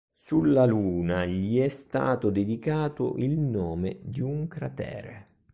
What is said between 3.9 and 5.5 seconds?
di un cratere.